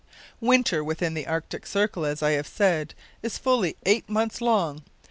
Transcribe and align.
Winter 0.39 0.83
within 0.83 1.13
the 1.13 1.27
Arctic 1.27 1.67
circle, 1.67 2.07
as 2.07 2.23
I 2.23 2.31
have 2.31 2.47
said, 2.47 2.95
is 3.21 3.37
fully 3.37 3.77
eight 3.85 4.09
months 4.09 4.41
long. 4.41 4.81